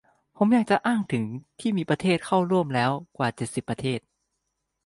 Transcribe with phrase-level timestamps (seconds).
[0.37, 1.23] ผมอยากจะอ้างถึง
[1.59, 3.99] ที่มีประเทศเข้าร่วมแล้วกว่า เจ็ดสิบ ประเทศ